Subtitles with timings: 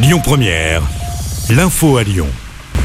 [0.00, 0.82] Lyon Première,
[1.50, 2.28] l'info à Lyon.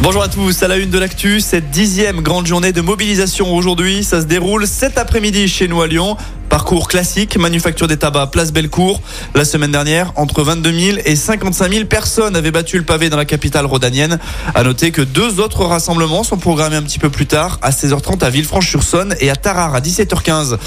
[0.00, 4.02] Bonjour à tous, à la une de l'actu, cette dixième grande journée de mobilisation aujourd'hui,
[4.02, 6.16] ça se déroule cet après-midi chez nous à Lyon.
[6.52, 9.00] Parcours classique, manufacture des tabacs, place Bellecour.
[9.34, 13.16] La semaine dernière, entre 22 000 et 55 000 personnes avaient battu le pavé dans
[13.16, 14.18] la capitale rhodanienne.
[14.54, 18.22] À noter que deux autres rassemblements sont programmés un petit peu plus tard, à 16h30
[18.22, 20.58] à Villefranche-sur-Saône et à Tarare à 17h15.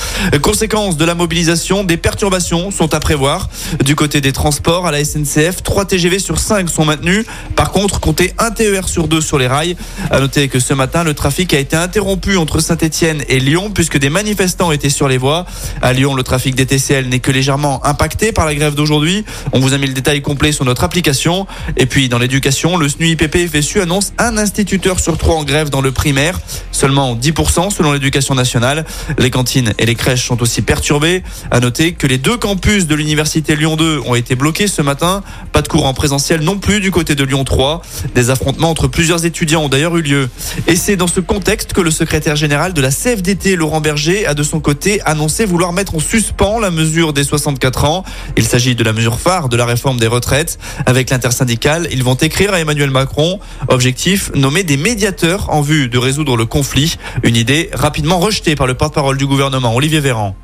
[0.42, 3.48] Conséquence de la mobilisation, des perturbations sont à prévoir.
[3.84, 7.28] Du côté des transports, à la SNCF, 3 TGV sur 5 sont maintenus.
[7.56, 9.78] Par contre, comptez un TER sur 2 sur les rails.
[10.10, 14.00] À noter que ce matin, le trafic a été interrompu entre Saint-Etienne et Lyon puisque
[14.00, 15.46] des manifestants étaient sur les voies.
[15.82, 19.26] À Lyon, le trafic des TCL n'est que légèrement impacté par la grève d'aujourd'hui.
[19.54, 21.48] On vous a mis le détail complet sur notre application.
[21.78, 25.82] Et puis, dans l'éducation, le SNUIPP FSU annonce un instituteur sur trois en grève dans
[25.82, 26.40] le primaire.
[26.72, 28.86] Seulement 10% selon l'éducation nationale.
[29.18, 31.24] Les cantines et les crèches sont aussi perturbées.
[31.52, 35.24] À noter que les deux campus de l'université Lyon 2 ont été bloqués ce matin.
[35.52, 37.82] Pas de cours en présentiel non plus du côté de Lyon 3.
[38.14, 40.30] Des affrontements entre plusieurs étudiants ont d'ailleurs eu lieu.
[40.68, 44.34] Et c'est dans ce contexte que le secrétaire général de la CFDT, Laurent Berger, a
[44.34, 48.04] de son côté annoncé vouloir mettre en suspens la mesure des 64 ans.
[48.38, 50.58] Il s'agit de la mesure phare de la réforme des retraites.
[50.86, 53.40] Avec l'intersyndicale, ils vont écrire à Emmanuel Macron.
[53.68, 56.98] Objectif, nommer des médiateurs en vue de résoudre le conflit.
[57.24, 60.36] Une idée rapidement rejetée par le porte-parole du gouvernement, Olivier Véran.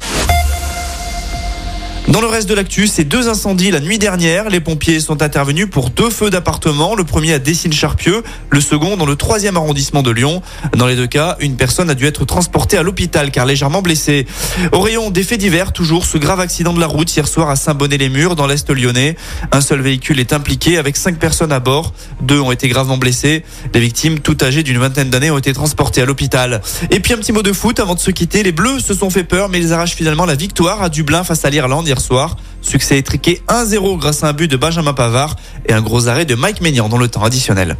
[2.12, 4.50] Dans le reste de l'actu, ces deux incendies la nuit dernière.
[4.50, 6.94] Les pompiers sont intervenus pour deux feux d'appartement.
[6.94, 10.42] Le premier à Dessines-Charpieu, le second dans le troisième arrondissement de Lyon.
[10.76, 14.28] Dans les deux cas, une personne a dû être transportée à l'hôpital car légèrement blessée.
[14.74, 17.56] Au rayon des faits divers, toujours ce grave accident de la route hier soir à
[17.56, 19.16] Saint-Bonnet-les-Murs dans l'Est lyonnais.
[19.54, 21.94] Un seul véhicule est impliqué avec cinq personnes à bord.
[22.20, 23.46] Deux ont été gravement blessés.
[23.74, 26.62] Les victimes, toutes âgées d'une vingtaine d'années, ont été transportées à l'hôpital.
[26.90, 28.44] Et puis un petit mot de foot avant de se quitter.
[28.44, 31.46] Les Bleus se sont fait peur mais ils arrachent finalement la victoire à Dublin face
[31.46, 32.36] à l'Irlande hier soir.
[32.62, 35.36] Succès étriqué 1-0 grâce à un but de Benjamin Pavard
[35.66, 37.78] et un gros arrêt de Mike Maignan dans le temps additionnel.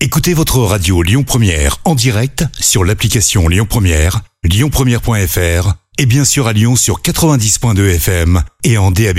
[0.00, 6.46] Écoutez votre radio Lyon Première en direct sur l'application Lyon Première, lyonpremière.fr et bien sûr
[6.46, 9.18] à Lyon sur 90.2 FM et en DAB+.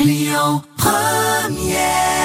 [0.00, 2.17] Lyon Première